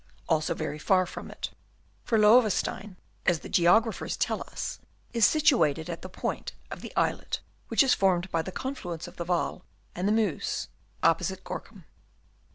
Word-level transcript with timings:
also 0.27 0.55
very 0.55 0.79
far 0.79 1.05
from 1.05 1.29
it; 1.29 1.51
for 2.03 2.17
Loewestein, 2.17 2.95
as 3.27 3.41
the 3.41 3.47
geographers 3.49 4.17
tell 4.17 4.41
us, 4.41 4.79
is 5.13 5.27
situated 5.27 5.91
at 5.91 6.01
the 6.01 6.09
point 6.09 6.53
of 6.71 6.81
the 6.81 6.91
islet 6.95 7.39
which 7.67 7.83
is 7.83 7.93
formed 7.93 8.31
by 8.31 8.41
the 8.41 8.51
confluence 8.51 9.05
of 9.07 9.17
the 9.17 9.25
Waal 9.25 9.63
and 9.93 10.07
the 10.07 10.11
Meuse, 10.11 10.69
opposite 11.03 11.43
Gorcum. 11.43 11.83